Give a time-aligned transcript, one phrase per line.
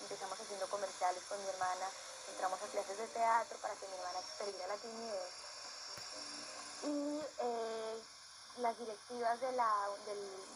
[0.00, 1.86] empezamos haciendo comerciales con mi hermana,
[2.30, 5.32] entramos a clases de teatro para que mi hermana perdiera la timidez.
[6.84, 8.02] Y eh,
[8.58, 10.46] las directivas de la, del,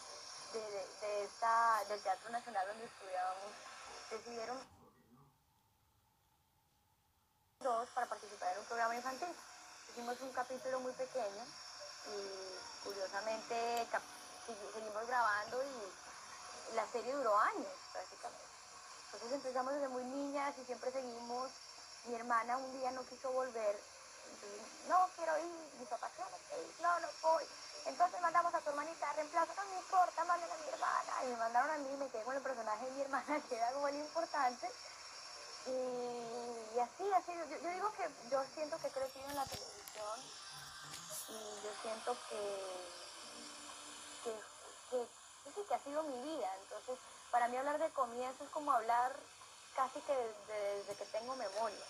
[1.89, 3.53] del Teatro Nacional donde estudiábamos
[4.11, 4.59] decidieron
[7.61, 9.35] dos para participar en un programa infantil.
[9.89, 11.45] Hicimos un capítulo muy pequeño
[12.07, 13.87] y curiosamente
[14.47, 18.42] seguimos grabando y la serie duró años prácticamente.
[19.13, 21.51] Entonces empezamos desde muy niñas y siempre seguimos.
[22.07, 23.79] Mi hermana un día no quiso volver.
[24.89, 26.11] no quiero ir, mis papás,
[26.81, 27.45] no, no voy.
[27.85, 31.25] Entonces mandamos a tu hermanita, reemplazo, no me importa, manden a mi hermana.
[31.25, 33.69] Y me mandaron a mí, me quedé con el personaje de mi hermana, que era
[33.69, 34.71] algo muy importante.
[35.67, 40.21] Y, así, así, yo, yo, digo que yo siento que he crecido en la televisión
[41.29, 42.83] y yo siento que,
[44.25, 44.35] que,
[44.91, 46.53] que, que ha sido mi vida.
[46.63, 46.99] Entonces,
[47.33, 49.17] para mí hablar de comienzo es como hablar
[49.75, 51.85] casi que desde, desde que tengo memoria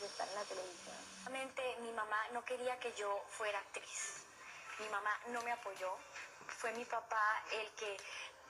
[0.00, 0.96] de estar en la televisión.
[1.24, 4.24] Realmente mi mamá no quería que yo fuera actriz.
[4.80, 5.96] Mi mamá no me apoyó.
[6.58, 7.96] Fue mi papá el que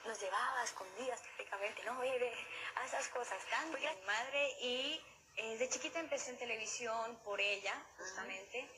[0.05, 2.33] nos llevaba a escondidas prácticamente, no, bebé,
[2.75, 3.37] a esas cosas.
[3.71, 5.05] Fue mi madre y
[5.37, 8.69] eh, de chiquita empecé en televisión por ella, justamente.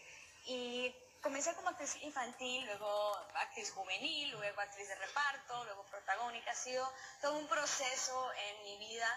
[0.45, 6.51] Y comencé como actriz infantil, luego actriz juvenil, luego actriz de reparto, luego protagónica.
[6.51, 9.07] Ha sido todo un proceso en mi vida.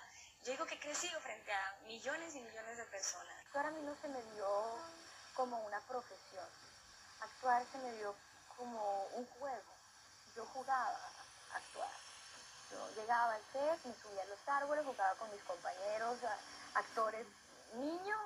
[0.45, 3.37] Yo digo que he crecido frente a millones y millones de personas.
[3.47, 4.79] Actuar a mí no se me dio
[5.35, 6.49] como una profesión.
[7.21, 8.15] Actuar se me dio
[8.57, 9.73] como un juego.
[10.35, 10.99] Yo jugaba
[11.53, 11.91] a actuar.
[12.71, 16.19] Yo llegaba al set, me subía a los árboles, jugaba con mis compañeros,
[16.75, 17.27] actores
[17.75, 18.21] niños,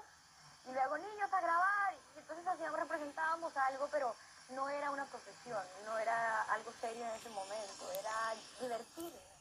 [0.67, 4.15] y luego niños a grabar, y entonces hacíamos, representábamos algo, pero
[4.51, 9.37] no era una profesión, no era algo serio en ese momento, era divertirme.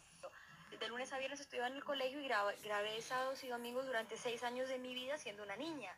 [0.80, 4.18] De lunes a viernes estudiaba en el colegio y grabé, grabé sábados y domingos durante
[4.18, 5.96] seis años de mi vida siendo una niña.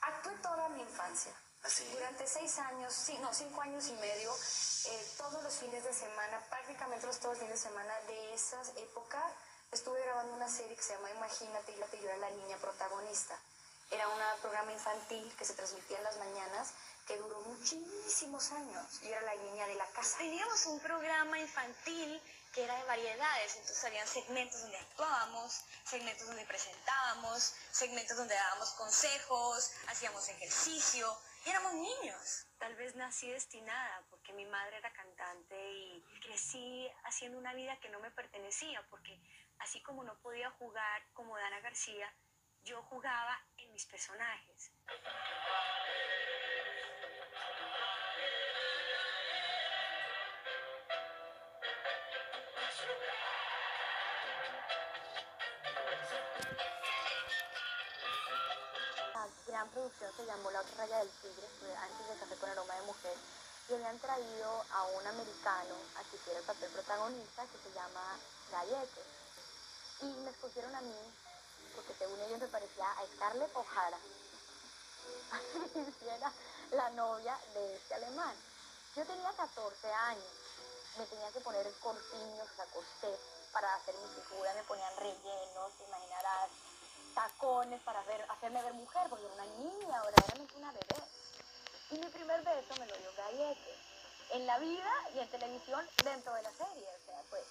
[0.00, 1.32] Actué toda mi infancia.
[1.62, 5.94] ¿Ah, durante seis años, sí, no, cinco años y medio, eh, todos los fines de
[5.94, 9.22] semana, prácticamente los todos los fines de semana de esa época,
[9.70, 13.38] estuve grabando una serie que se llama Imagínate, y yo era la niña protagonista.
[13.92, 16.72] Era un programa infantil que se transmitía en las mañanas
[17.06, 19.00] que duró muchísimos años.
[19.02, 20.16] Yo era la niña de la casa.
[20.16, 22.22] Teníamos un programa infantil
[22.54, 28.70] que era de variedades, entonces habían segmentos donde actuábamos, segmentos donde presentábamos, segmentos donde dábamos
[28.72, 31.14] consejos, hacíamos ejercicio
[31.44, 32.46] y éramos niños.
[32.58, 37.90] Tal vez nací destinada porque mi madre era cantante y crecí haciendo una vida que
[37.90, 39.20] no me pertenecía porque
[39.58, 42.10] así como no podía jugar como Dana García,
[42.64, 44.70] yo jugaba en mis personajes.
[59.14, 61.46] La gran producción se llamó La otra raya del tigre,
[61.76, 63.16] antes de Café con aroma de mujer,
[63.68, 68.18] y habían traído a un americano a que hiciera el papel protagonista que se llama
[68.50, 69.02] Gallete.
[70.02, 71.21] Y me escogieron a mí
[71.74, 73.98] porque según ellos me parecía a Scarlett O'Hara,
[75.32, 76.32] así era
[76.72, 78.34] la novia de este alemán.
[78.94, 80.32] Yo tenía 14 años,
[80.98, 83.18] me tenía que poner corpiños, a coser
[83.52, 86.50] para hacer mi figura, me ponían rellenos, te imaginarás,
[87.14, 91.02] tacones para hacerme ver mujer, porque era una niña, verdaderamente una bebé.
[91.90, 93.78] Y mi primer beso me lo dio Gallete,
[94.30, 96.88] en la vida y en televisión dentro de la serie.
[96.88, 97.44] O sea, pues,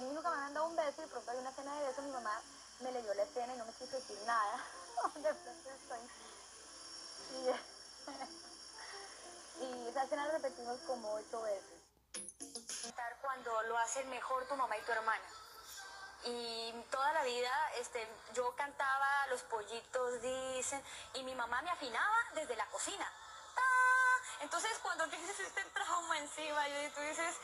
[0.00, 2.42] nunca me han dado un beso y pronto hay una escena de beso, mi mamá
[2.80, 4.62] me leyó la escena y no me quiso decir nada.
[9.60, 11.78] y esa escena la repetimos como ocho veces.
[13.20, 15.24] Cuando lo hacen mejor tu mamá y tu hermana.
[16.24, 20.82] Y toda la vida este, yo cantaba Los pollitos dicen
[21.14, 23.06] y mi mamá me afinaba desde la cocina.
[24.40, 27.36] Entonces cuando tienes este trauma encima y tú dices,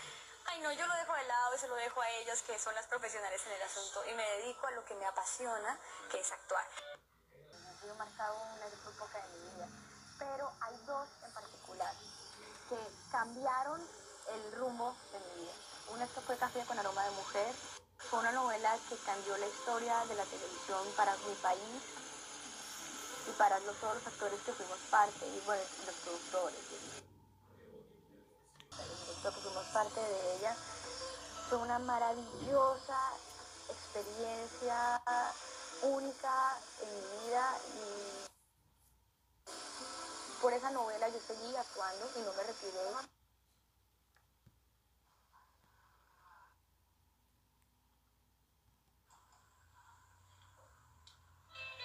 [0.46, 2.74] ay no, yo lo dejo de lado y se lo dejo a ellas que son
[2.74, 5.78] las profesionales en el asunto y me dedico a lo que me apasiona,
[6.10, 6.64] que es actuar.
[6.64, 9.68] Ha sido marcado una época de mi vida,
[10.18, 11.94] pero hay dos en particular
[12.68, 12.78] que
[13.10, 13.80] cambiaron
[14.28, 15.52] el rumbo de mi vida.
[15.88, 17.54] Una esto fue Café con aroma de mujer,
[17.98, 21.82] fue una novela que cambió la historia de la televisión para mi país
[23.26, 27.03] y para todos los actores que fuimos parte y bueno, los productores
[29.24, 30.54] lo que fuimos parte de ella,
[31.48, 32.98] fue una maravillosa
[33.70, 35.02] experiencia
[35.80, 38.26] única en mi vida y
[40.42, 42.80] por esa novela yo seguí actuando y no me retiré.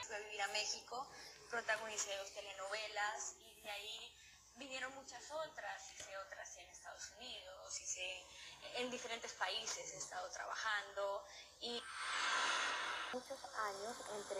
[0.06, 1.08] Fui a vivir a México,
[1.50, 4.16] protagonicé dos telenovelas y de ahí
[4.60, 8.26] vinieron muchas otras, hice otras en Estados Unidos, hice
[8.76, 11.26] en diferentes países, he estado trabajando
[11.62, 11.82] y...
[13.12, 14.40] Muchos años entre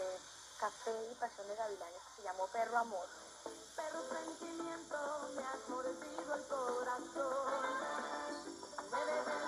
[0.60, 3.08] Café y Pasión de Gavilanes que se llamó Perro Amor.
[3.74, 7.64] Perro sentimiento, me has mordido el corazón.
[8.92, 9.39] Me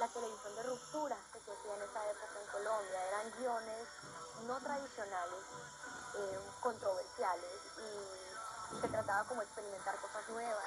[0.00, 3.06] la televisión de ruptura que se hacía en esa época en Colombia.
[3.08, 3.86] Eran guiones
[4.46, 5.44] no tradicionales,
[6.16, 10.64] eh, controversiales y se trataba como experimentar cosas nuevas.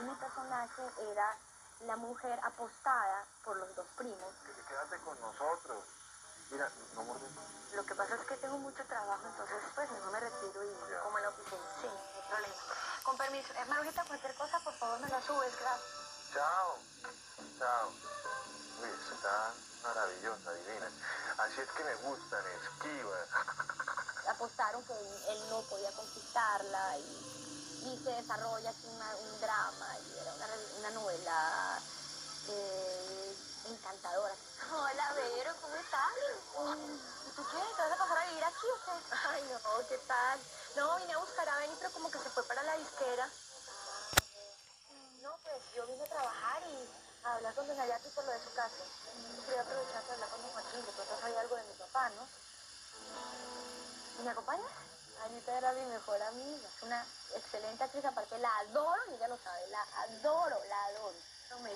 [0.00, 0.82] Mi personaje
[1.12, 1.36] era
[1.80, 4.32] la mujer apostada por los dos primos.
[4.46, 5.99] Que te quedaste con nosotros.
[6.50, 7.30] Mira, no mordes.
[7.74, 11.00] Lo que pasa es que tengo mucho trabajo, entonces pues mejor me retiro y Ya.
[11.02, 11.62] como en la oficina.
[11.80, 12.54] Sí, no hay problema.
[13.04, 13.52] Con permiso.
[13.54, 15.90] Eh, Marujita, cualquier cosa, por favor, me la subes, gracias.
[16.34, 16.78] Chao.
[17.58, 17.88] Chao.
[18.82, 20.90] Uy, está maravillosa, divina.
[21.38, 23.28] Así es que me gustan, esquivas.
[24.28, 30.18] apostaron que él, no podía conquistarla y, y se desarrolla aquí una- un drama y
[30.18, 30.34] era
[30.78, 31.82] una novela
[32.48, 33.36] eh,
[33.68, 34.34] encantadora.
[34.72, 36.12] Hola, Vero, ¿cómo estás?
[37.26, 37.58] ¿Y tú qué?
[37.76, 39.14] ¿Te vas a pasar a vivir aquí o qué?
[39.28, 40.38] Ay, no, ¿qué tal?
[40.76, 43.28] No, vine a buscar a Benny, pero como que se fue para la disquera.
[45.22, 46.88] No, pues yo vine a trabajar y
[47.24, 48.82] a hablar con Doña Yati por lo de su caso.
[49.46, 52.28] Quería aprovechar para hablar con Don Joaquín, de pronto sabía algo de mi papá, ¿no?
[54.18, 54.70] ¿Y me acompañas?
[55.24, 56.68] Anita era mi mejor amiga.
[56.76, 59.66] Es una excelente actriz, aparte la adoro y ella lo sabe.
[59.68, 61.16] La adoro, la adoro.
[61.50, 61.70] No me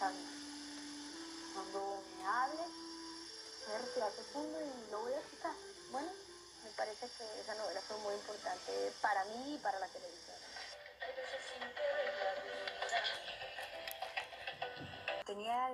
[0.00, 1.76] Cuando
[2.16, 2.62] me hable,
[3.66, 5.52] voy a retirar fondo y lo voy a escuchar.
[5.90, 6.08] Bueno,
[6.64, 10.36] me parece que esa novela fue muy importante para mí y para la televisión.
[15.26, 15.68] Tenía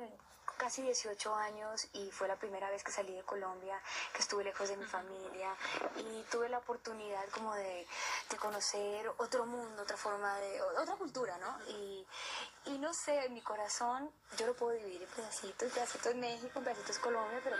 [0.56, 3.80] casi 18 años y fue la primera vez que salí de Colombia,
[4.12, 5.54] que estuve lejos de mi familia
[5.96, 7.86] y tuve la oportunidad como de,
[8.30, 11.58] de conocer otro mundo, otra forma de, otra cultura, ¿no?
[11.68, 12.06] Y,
[12.66, 17.40] y no sé, mi corazón yo lo puedo dividir en pedacitos, pedacitos México, pedacitos Colombia,
[17.42, 17.56] pero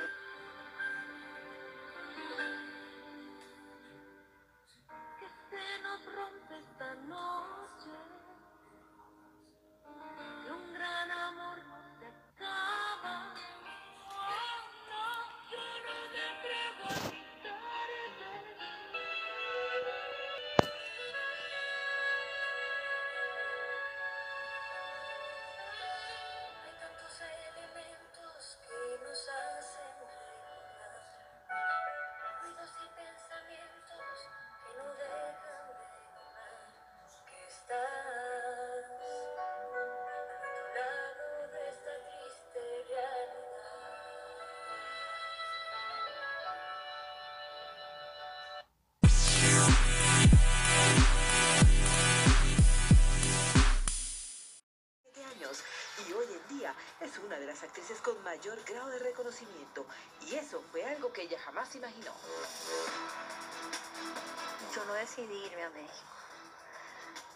[64.97, 66.07] yo no decidí irme a México.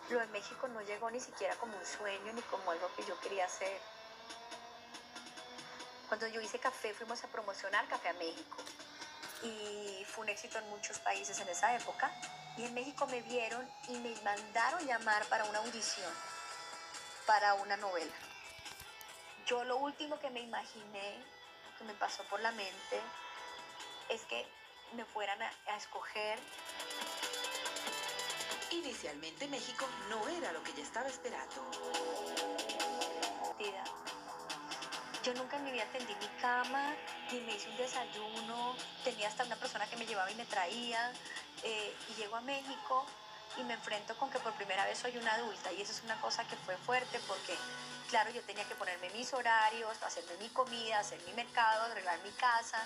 [0.09, 3.19] Lo de México no llegó ni siquiera como un sueño ni como algo que yo
[3.21, 3.81] quería hacer.
[6.09, 8.57] Cuando yo hice café fuimos a promocionar Café a México
[9.43, 12.11] y fue un éxito en muchos países en esa época
[12.57, 16.12] y en México me vieron y me mandaron llamar para una audición
[17.26, 18.12] para una novela.
[19.47, 21.25] Yo lo último que me imaginé,
[21.79, 23.00] que me pasó por la mente,
[24.09, 24.47] es que
[24.95, 26.38] me fueran a, a escoger
[28.70, 31.70] Inicialmente México no era lo que ella estaba esperando.
[35.22, 36.94] Yo nunca en mi vida tendí mi cama,
[37.30, 38.74] ni me hice un desayuno,
[39.04, 41.12] tenía hasta una persona que me llevaba y me traía,
[41.62, 43.04] eh, y llego a México
[43.58, 46.18] y me enfrento con que por primera vez soy una adulta, y eso es una
[46.20, 47.54] cosa que fue fuerte porque,
[48.08, 52.30] claro, yo tenía que ponerme mis horarios, hacerme mi comida, hacer mi mercado, arreglar mi
[52.30, 52.82] casa,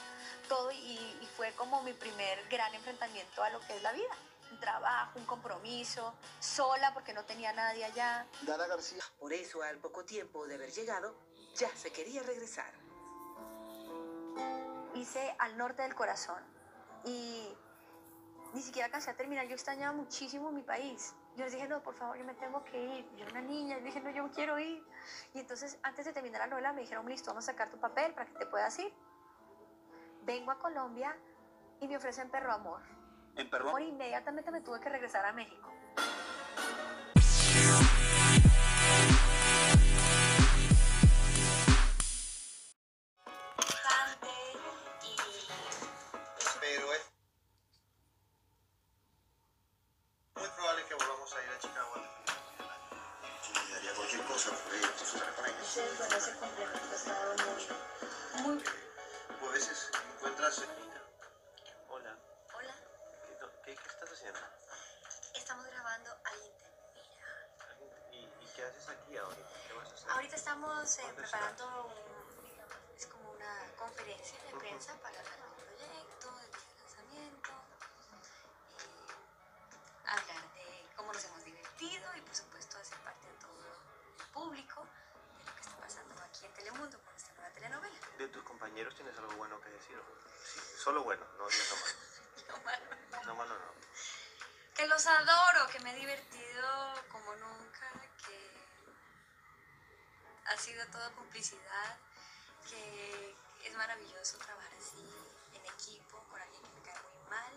[0.48, 4.16] todo, y fue como mi primer gran enfrentamiento a lo que es la vida.
[4.54, 8.24] Un trabajo, un compromiso, sola porque no tenía nadie allá.
[8.42, 9.02] Dana García.
[9.18, 11.12] Por eso, al poco tiempo de haber llegado,
[11.56, 12.72] ya se quería regresar.
[14.94, 16.40] hice al norte del corazón
[17.04, 17.52] y
[18.52, 19.44] ni siquiera alcancé a terminar.
[19.48, 21.16] Yo extrañaba muchísimo mi país.
[21.34, 23.10] Yo les dije, no, por favor, yo me tengo que ir.
[23.16, 24.86] Yo era una niña, y dije, no, yo quiero ir.
[25.34, 28.14] Y entonces, antes de terminar la novela, me dijeron, listo, vamos a sacar tu papel
[28.14, 28.94] para que te puedas ir.
[30.22, 31.18] Vengo a Colombia
[31.80, 32.80] y me ofrecen perro amor.
[33.36, 33.48] En
[33.88, 35.72] inmediatamente me tuve que regresar a México.
[90.84, 91.48] Solo bueno, no
[92.48, 92.86] lo malo.
[93.08, 93.24] Lo malo.
[93.24, 93.74] No malo no.
[94.74, 97.90] Que los adoro, que me he divertido como nunca,
[98.26, 98.50] que
[100.44, 101.96] ha sido todo complicidad,
[102.68, 105.08] que es maravilloso trabajar así
[105.54, 107.52] en equipo con alguien que me cae muy mal,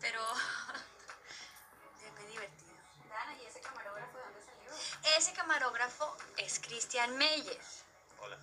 [0.00, 0.20] pero
[2.16, 2.72] me he divertido.
[3.08, 5.16] Dana, ¿y ese camarógrafo de dónde salió?
[5.16, 7.84] Ese camarógrafo es Cristian Meyes.
[8.18, 8.38] Hola.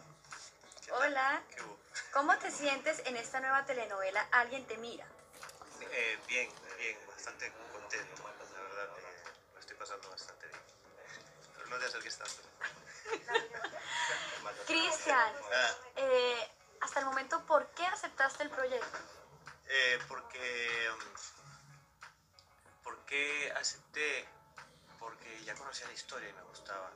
[0.92, 1.44] Hola.
[2.20, 5.06] ¿Cómo te sientes en esta nueva telenovela Alguien te mira?
[5.90, 8.24] Eh, bien, bien, bastante contento,
[8.54, 9.24] la verdad, eh,
[9.54, 10.60] lo estoy pasando bastante bien.
[11.56, 12.42] Pero no te acerques tanto.
[14.68, 16.46] Cristian, Ah, eh,
[16.82, 18.98] hasta el momento, ¿por qué aceptaste el proyecto?
[19.70, 21.16] eh, porque, mm,
[22.84, 24.28] porque acepté,
[25.00, 26.92] porque ya conocía la historia y me gustaba,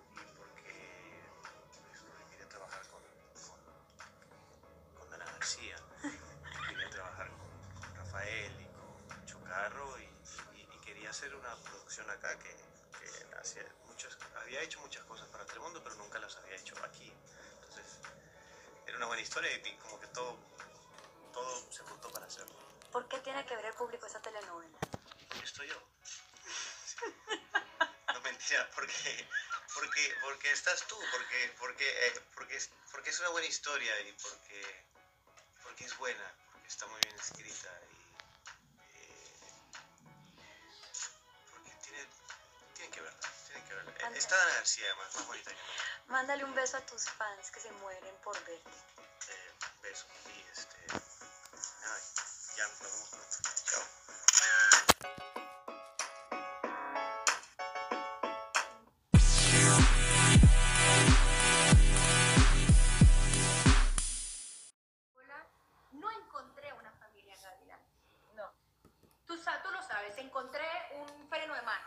[11.24, 12.54] hacer una producción acá que,
[13.00, 17.14] que hacía muchas, había hecho muchas cosas para Telemundo, pero nunca las había hecho aquí.
[17.56, 18.00] Entonces,
[18.86, 20.38] era una buena historia y como que todo,
[21.32, 22.54] todo se juntó para hacerlo.
[22.92, 24.78] ¿Por qué tiene que ver el público esa telenovela?
[25.30, 25.82] Porque estoy yo.
[28.14, 29.28] No mentira, porque,
[29.74, 34.12] porque, porque estás tú, porque, porque, eh, porque, es, porque es una buena historia y
[34.12, 34.86] porque,
[35.64, 37.93] porque es buena, porque está muy bien escrita y
[44.04, 46.12] Eh, Está Dana García además, más bonita que nunca.
[46.12, 48.70] Mándale un beso a tus fans que se mueren por verte.
[49.30, 52.00] Eh, beso y este, nada,
[52.58, 53.50] ya nos vemos pronto.
[53.66, 54.94] Chao.
[65.16, 65.46] Hola,
[65.94, 67.80] no encontré una familia Gavilán.
[68.36, 68.52] No.
[69.26, 71.86] Tú, sa- tú lo sabes, encontré un freno de mano.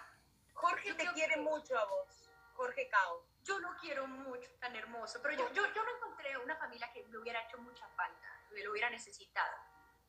[0.91, 2.31] Jorge Yo te quiere que- mucho a vos.
[2.55, 3.27] Jorge Cao.
[3.45, 7.05] Yo lo quiero mucho, tan hermoso, pero yo, yo, yo no encontré una familia que
[7.05, 9.55] me hubiera hecho mucha falta, que lo hubiera necesitado.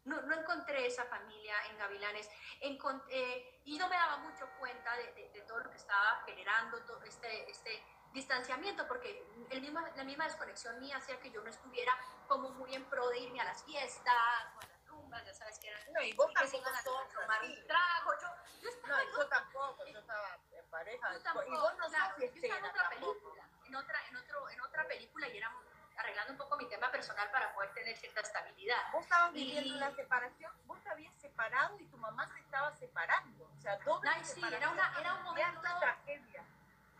[0.05, 2.29] No, no encontré esa familia en Gavilanes
[2.61, 6.23] Encon- eh, y no me daba mucho cuenta de, de- de todo lo que estaba
[6.25, 11.41] generando todo este, este distanciamiento, porque el mismo, la misma desconexión mía hacía que yo
[11.43, 11.93] no estuviera
[12.27, 14.15] como muy en pro de irme a las fiestas
[14.55, 17.67] o a las rumbas, ya sabes que eran No, y vos que tampoco tomar un
[17.67, 18.11] trago.
[18.21, 18.27] Yo,
[18.61, 20.37] yo estaba No, yo tampoco, yo estaba
[20.77, 21.13] pareja.
[21.13, 24.49] Yo tampoco, y vos no claro, yo estaba en otra película, en otra, en otro,
[24.49, 25.51] en otra película y era
[25.97, 28.77] arreglando un poco mi tema personal para poder tener cierta estabilidad.
[28.93, 33.45] Vos estabas viviendo una separación, vos te habías separado y tu mamá se estaba separando.
[33.57, 36.43] O sea, doble Ay, sí, era una- era un momento- una tragedia.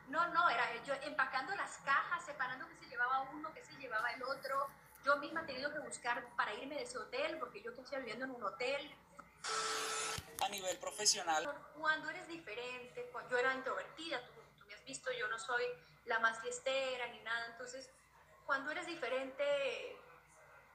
[0.07, 4.09] No, no, era yo empacando las cajas, separando que se llevaba uno, que se llevaba
[4.13, 4.67] el otro.
[5.03, 7.99] Yo misma he tenido que buscar para irme de ese hotel, porque yo que estoy
[7.99, 8.95] viviendo en un hotel.
[10.43, 11.49] A nivel profesional.
[11.77, 15.63] Cuando eres diferente, yo era introvertida, tú, tú me has visto, yo no soy
[16.05, 17.89] la más fiestera ni nada, entonces
[18.45, 19.97] cuando eres diferente,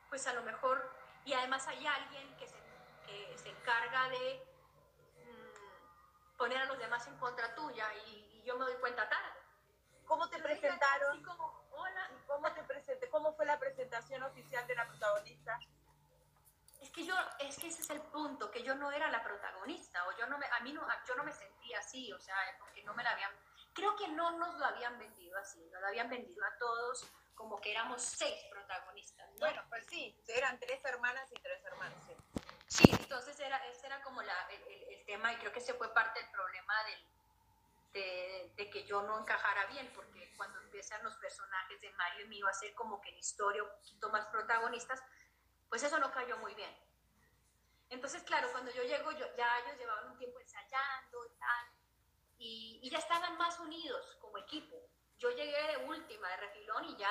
[0.09, 0.90] pues a lo mejor,
[1.25, 2.57] y además hay alguien que se,
[3.07, 4.45] que se encarga de
[5.25, 9.40] mm, poner a los demás en contra tuya y, y yo me doy cuenta tarde.
[10.04, 11.12] ¿Cómo te presentaron?
[11.12, 13.09] Así como, hola, ¿Cómo te presenté?
[13.11, 15.59] ¿Cómo fue la presentación oficial de la protagonista?
[16.92, 20.16] Que yo, es que ese es el punto, que yo no era la protagonista, o
[20.18, 22.92] yo no me, a mí no, yo no me sentía así, o sea, porque no
[22.94, 23.30] me la habían,
[23.72, 27.58] creo que no nos lo habían vendido así, nos lo habían vendido a todos como
[27.61, 29.38] que éramos seis protagonistas, ¿no?
[29.38, 31.99] Bueno, pues sí, eran tres hermanas y tres hermanos.
[32.06, 32.14] sí.
[32.68, 35.75] Sí, entonces era, ese era como la, el, el- el tema y creo que ese
[35.75, 37.06] fue parte del problema del,
[38.92, 42.75] yo no encajara bien, porque cuando empiezan los personajes de Mario y mío a ser
[42.75, 45.00] como que en historia un poquito más protagonistas,
[45.73, 46.71] pues eso no cayó muy bien.
[47.88, 51.67] Entonces, claro, cuando yo llego, yo, ya ellos llevaban un tiempo ensayando y tal,
[52.37, 54.76] y, y ya estaban más unidos como equipo.
[55.17, 57.11] Yo llegué de última, de refilón, y ya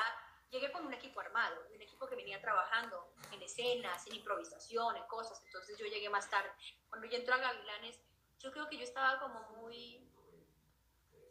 [0.51, 5.08] llegué con un equipo armado, un equipo que venía trabajando en escenas, en improvisación, en
[5.08, 5.41] cosas.
[5.44, 6.51] Entonces yo llegué más tarde.
[6.88, 8.00] Cuando yo entré a Gavilanes,
[8.38, 10.08] yo creo que yo estaba como muy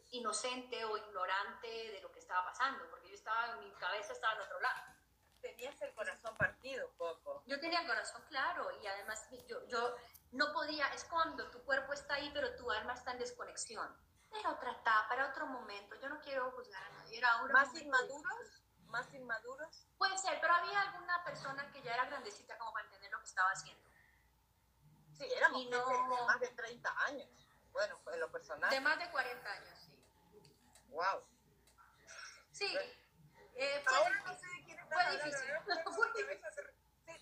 [0.09, 4.41] inocente o ignorante de lo que estaba pasando, porque yo estaba, mi cabeza estaba en
[4.41, 5.00] otro lado.
[5.41, 7.43] Tenías el corazón partido un poco.
[7.47, 9.95] Yo tenía el corazón claro y además yo, yo
[10.31, 13.95] no podía, es cuando tu cuerpo está ahí, pero tu alma está en desconexión.
[14.39, 15.95] Era otra etapa, era otro momento.
[15.99, 17.17] Yo no quiero juzgar a nadie.
[17.17, 18.63] Era un ¿Más inmaduros?
[18.85, 19.87] ¿Más inmaduros?
[19.97, 23.25] Puede ser, pero había alguna persona que ya era grandecita como para entender lo que
[23.25, 23.89] estaba haciendo.
[25.17, 27.29] Sí, éramos no- de más de 30 años.
[27.71, 28.69] Bueno, pues en lo personal.
[28.69, 29.95] De más de 40 años, sí.
[30.89, 31.23] Wow.
[32.51, 32.75] Sí.
[32.75, 33.00] Eh,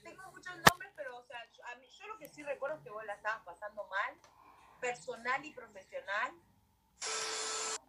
[0.04, 2.84] Tengo muchos nombres, pero o sea, yo, a mí, yo lo que sí recuerdo es
[2.84, 4.16] que vos la estabas pasando mal,
[4.80, 6.32] personal y profesional.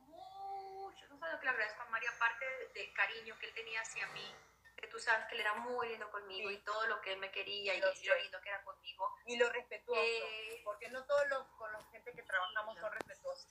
[0.06, 1.06] mucho.
[1.08, 4.06] No sabes lo que le agradezco a Mario, aparte del cariño que él tenía hacia
[4.08, 4.34] mí,
[4.76, 6.56] que tú sabes que él era muy lindo conmigo Sí.
[6.56, 8.22] y todo lo que él me quería y Lo lo sé.
[8.22, 9.14] lindo que era conmigo.
[9.26, 13.46] Y lo respetuoso, Eh, porque no todos los con la gente que trabajamos son respetuosos.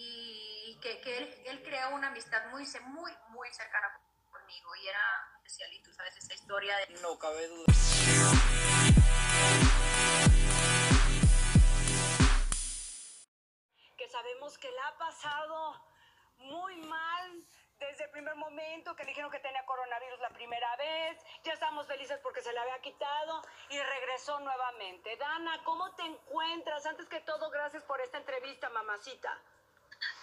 [0.00, 4.00] y que, que él, él creó una amistad muy, muy, muy cercana
[4.48, 5.72] conmigo y era especial.
[5.74, 7.64] Y tú sabes esa historia de No cabe duda.
[13.96, 15.82] que sabemos que la ha pasado
[16.38, 17.44] muy mal
[17.78, 21.86] desde el primer momento, que le dijeron que tenía coronavirus la primera vez, ya estamos
[21.86, 25.16] felices porque se le había quitado y regresó nuevamente.
[25.16, 26.86] Dana, ¿cómo te encuentras?
[26.86, 29.36] Antes que todo, gracias por esta entrevista, mamacita.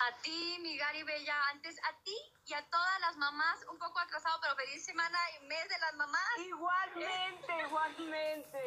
[0.06, 2.16] A ti, mi Gary Bella, antes a ti
[2.46, 5.96] y a todas las mamás, un poco atrasado, pero feliz semana y mes de las
[5.96, 6.38] mamás.
[6.38, 8.60] Igualmente, igualmente.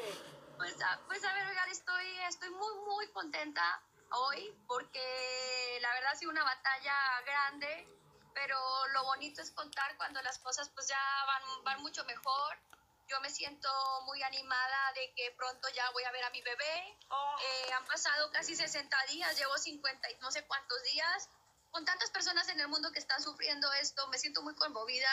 [0.56, 3.62] Pues a, pues a ver, Gary, estoy, estoy muy, muy contenta
[4.10, 7.86] hoy porque la verdad ha sido una batalla grande,
[8.34, 8.58] pero
[8.94, 12.67] lo bonito es contar cuando las cosas pues ya van, van mucho mejor.
[13.08, 13.68] Yo me siento
[14.04, 16.98] muy animada de que pronto ya voy a ver a mi bebé.
[17.08, 21.28] Oh, Eh, han pasado casi 60 días, llevo 50 y no sé cuántos días.
[21.70, 25.08] Con tantas personas en el mundo que están sufriendo esto, me siento muy conmovida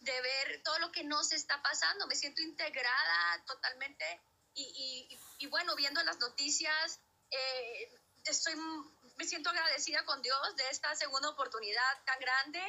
[0.00, 2.06] de ver todo lo que nos está pasando.
[2.06, 4.20] Me siento integrada totalmente
[4.54, 7.88] y, y- y bueno, viendo las noticias, eh,
[8.24, 8.54] estoy,
[9.16, 12.62] me siento agradecida con Dios de esta segunda oportunidad tan grande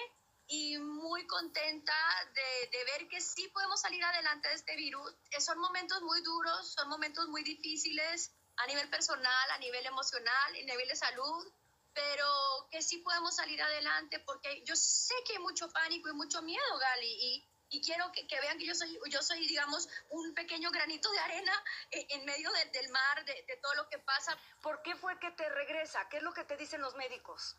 [0.52, 1.94] y muy contenta
[2.34, 5.14] de, de ver que sí podemos salir adelante de este virus.
[5.32, 10.50] Eh, Son momentos muy duros, son momentos muy difíciles a nivel personal, a nivel emocional,
[10.56, 11.54] a nivel de salud,
[11.94, 12.26] pero
[12.72, 16.78] que sí podemos salir adelante porque yo sé que hay mucho pánico y mucho miedo,
[16.80, 20.72] Gali, y, y quiero que, que vean que yo soy, yo soy, digamos, un pequeño
[20.72, 24.36] granito de arena en, en medio de- del mar, de, de todo lo que pasa.
[24.64, 26.10] ¿Por qué fue que te regresa?
[26.10, 27.56] ¿Qué es lo que te dicen los médicos?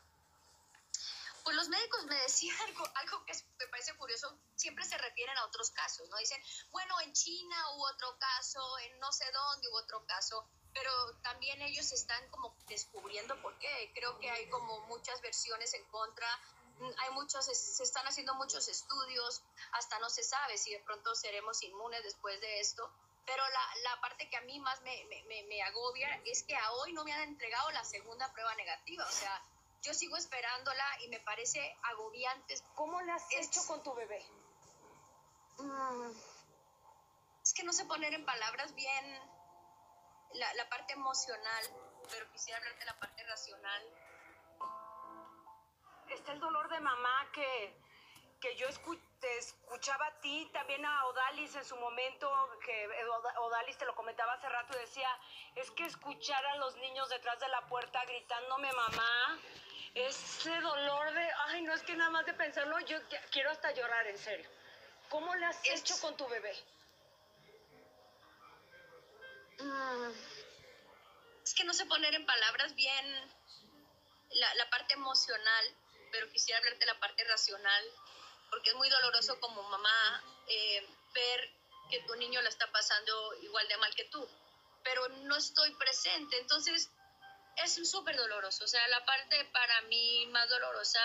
[1.50, 5.46] Pues los médicos me decían algo, algo que me parece curioso, siempre se refieren a
[5.46, 6.16] otros casos, ¿no?
[6.18, 10.92] Dicen, bueno, en China hubo otro caso, en no sé dónde hubo otro caso, pero
[11.22, 13.90] también ellos están como descubriendo por qué.
[13.96, 16.28] Creo que hay como muchas versiones en contra,
[16.78, 21.16] mm, hay muchos, se están haciendo muchos estudios, hasta no se sabe si de pronto
[21.16, 22.88] seremos inmunes después de esto.
[23.26, 26.54] Pero la, la parte que a mí más me, me, me- me agobia es que
[26.56, 29.04] a hoy no me han entregado la segunda prueba negativa.
[29.04, 29.42] O sea,
[29.82, 32.54] yo sigo esperándola y me parece agobiante.
[32.74, 34.22] ¿Cómo le has Es- hecho con tu bebé?
[35.58, 36.10] Mm,
[37.42, 39.20] es que no sé poner en palabras bien
[40.34, 41.64] la, la parte emocional,
[42.10, 43.82] pero quisiera hablarte de la parte racional.
[46.08, 47.80] Está el dolor de mamá que,
[48.40, 52.29] que yo escu- te escuchaba a ti, también a Odalis en su momento,
[52.64, 55.11] que Oda- Odalis te lo comentaba hace rato y decía,
[55.57, 59.38] es que escuchar a los niños detrás de la puerta gritándome mamá,
[59.94, 62.98] ese dolor de, ay, no es que nada más de pensarlo, yo
[63.31, 64.48] quiero hasta llorar, en serio.
[65.11, 66.55] ¿Cómo le has Es- hecho con tu bebé?
[69.59, 70.11] Mm,
[71.44, 73.31] es que no sé poner en palabras bien
[74.31, 75.64] la, la parte emocional,
[76.12, 77.85] pero quisiera hablarte de la parte racional,
[78.50, 81.50] porque es muy doloroso como mamá eh, ver
[81.90, 84.28] que tu niño la está pasando igual de mal que tú,
[84.82, 86.90] pero no estoy presente, entonces
[87.56, 91.00] es súper doloroso, o sea, la parte para mí más dolorosa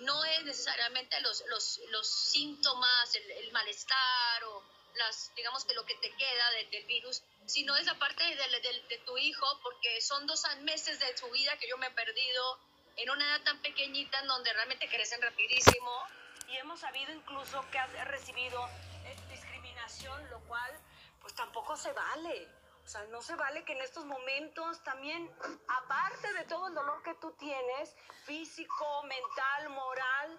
[0.00, 4.62] no es necesariamente los, los, los síntomas, el, el malestar o
[4.94, 8.36] las, digamos que lo que te queda de- del virus, sino es la parte de,
[8.36, 11.90] de- de tu hijo, porque son dos meses de su vida que yo me he
[11.92, 12.58] perdido,
[12.96, 16.06] en una edad tan pequeñita en donde realmente crecen rapidísimo.
[16.48, 18.66] Y hemos sabido incluso que has recibido
[19.04, 20.72] eh, discriminación, lo cual
[21.20, 22.48] pues tampoco se vale.
[22.84, 25.30] O sea, no se vale que en estos momentos también,
[25.68, 30.38] aparte de todo el dolor que tú tienes, físico, mental, moral,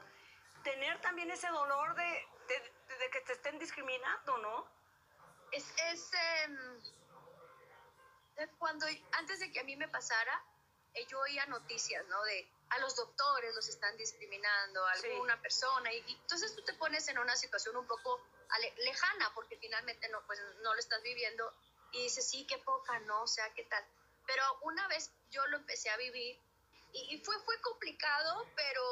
[0.64, 4.66] tener también ese dolor de, de- que te estén discriminando, ¿no?
[5.52, 6.12] Es, es
[6.44, 6.82] em,
[8.60, 10.44] cuando, antes de que a mí me pasara,
[10.94, 12.22] eh, yo oía noticias, ¿no?
[12.24, 15.08] De a los doctores los están discriminando, a Sí.
[15.12, 18.22] alguna persona, y, y entonces tú te pones en una situación un poco
[18.78, 21.52] lejana, porque finalmente no, pues, no lo estás viviendo,
[21.92, 23.24] y dices, sí, qué poca, ¿no?
[23.24, 23.84] O sea, ¿qué tal?
[24.28, 26.40] Pero una vez yo lo empecé a vivir,
[26.94, 28.84] y, y fue, fue complicado, pero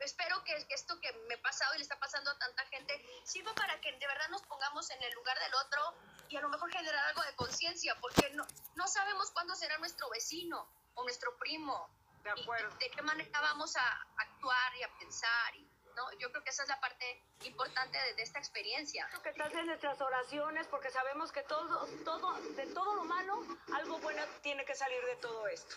[0.00, 2.92] espero que, que esto que me ha pasado y le está pasando a tanta gente
[3.24, 5.94] sirva para que de verdad nos pongamos en el lugar del otro
[6.28, 10.08] y a lo mejor generar algo de conciencia, porque no, no sabemos cuándo será nuestro
[10.10, 11.88] vecino o nuestro primo.
[12.34, 12.76] De acuerdo.
[12.80, 15.54] Y de qué manera vamos a actuar y a pensar.
[15.56, 16.12] Y, ¿no?
[16.18, 19.08] Yo creo que esa es la parte importante de, de esta experiencia.
[19.22, 23.98] que estás en nuestras oraciones porque sabemos que todo, todo, de todo lo malo, algo
[23.98, 25.76] bueno tiene que salir de todo esto.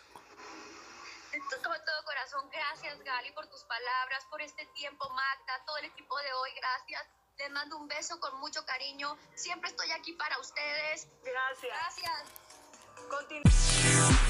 [1.31, 6.17] De todo corazón, gracias Gali por tus palabras, por este tiempo, Magda, todo el equipo
[6.17, 7.07] de hoy, gracias.
[7.37, 9.15] Les mando un beso con mucho cariño.
[9.35, 11.07] Siempre estoy aquí para ustedes.
[11.23, 11.71] Gracias.
[11.71, 12.23] Gracias.
[13.09, 14.28] Continúa.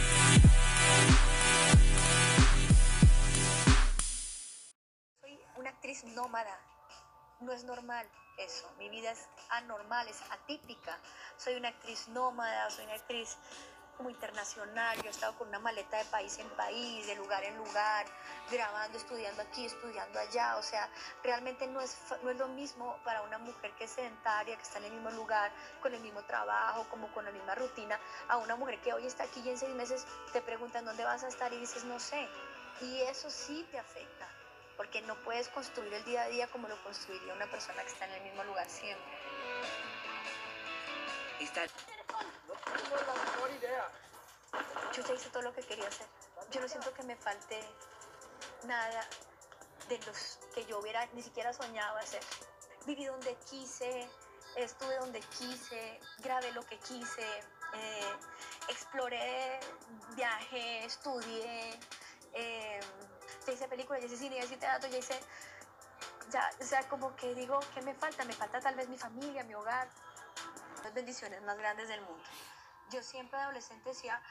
[5.90, 6.56] Actriz nómada.
[7.40, 8.70] No es normal eso.
[8.78, 11.00] Mi vida es anormal, es atípica.
[11.36, 13.38] Soy una actriz nómada, soy una actriz
[13.98, 14.98] como internacional.
[14.98, 18.06] Yo he estado con una maleta de país en país, de lugar en lugar,
[18.52, 20.58] grabando, estudiando aquí, estudiando allá.
[20.58, 20.88] O sea,
[21.24, 24.78] realmente no es, no es lo mismo para una mujer que es sedentaria, que está
[24.78, 28.56] en el mismo lugar, con el mismo trabajo, como con la misma rutina, a una
[28.56, 31.52] mujer que hoy está aquí y en seis meses te preguntan dónde vas a estar
[31.52, 32.30] y dices no sé.
[32.82, 34.39] Y eso sí te afecta
[34.80, 38.06] porque no puedes construir el día a día como lo construiría una persona que está
[38.06, 39.12] en el mismo lugar siempre.
[41.42, 41.66] Está
[44.96, 46.08] Yo ya hice todo lo que quería hacer.
[46.52, 47.60] Yo no siento que me falte
[48.64, 49.06] nada
[49.90, 52.24] de los que yo hubiera ni siquiera soñado hacer.
[52.86, 54.10] Viví donde quise,
[54.56, 57.28] estuve donde quise, grabé lo que quise,
[57.74, 58.14] eh,
[58.70, 59.60] exploré,
[60.16, 61.78] viajé, estudié,
[62.32, 62.80] eh,
[63.50, 65.20] ya hice películas, ya hice cine, ya hice teatro, ya hice...
[66.32, 68.24] Ya, o sea, como que digo, ¿qué me falta?
[68.24, 69.88] Me falta tal vez mi familia, mi hogar,
[70.84, 72.24] las bendiciones más grandes del mundo.
[72.92, 74.22] Yo siempre adolescente decía,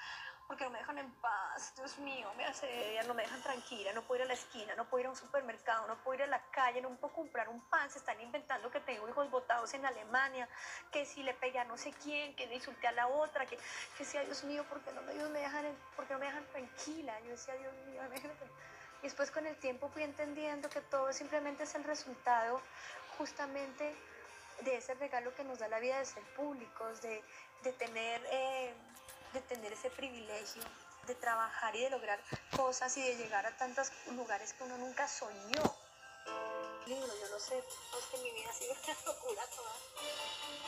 [0.46, 4.02] porque no me dejan en paz, Dios mío, me asedian, no me dejan tranquila, no
[4.02, 6.26] puedo ir a la esquina, no puedo ir a un supermercado, no puedo ir a
[6.28, 9.85] la calle, no puedo comprar un pan, se están inventando que tengo hijos botados en
[9.85, 10.48] Alemania,
[10.92, 13.57] que si le pegué a no sé quién, que le insulté a la otra, que,
[13.57, 16.26] que decía, Dios mío, ¿por no me, Dios me dejan, en- por qué no me
[16.26, 17.20] dejan tranquila?
[17.20, 18.77] Yo decía, Dios mío, déjame tranquila".
[19.00, 22.61] Y después con el tiempo fui entendiendo que todo simplemente es el resultado
[23.16, 23.96] justamente
[24.62, 27.22] de ese regalo que nos da la vida de ser públicos, de,
[27.62, 28.74] de tener, eh,
[29.32, 30.62] de tener ese privilegio,
[31.06, 32.20] de trabajar y de lograr
[32.56, 35.62] cosas y de llegar a tantos lugares que uno nunca soñó.
[36.87, 40.48] Libro, yo no sé, es que mi vida ha sido una locura toda.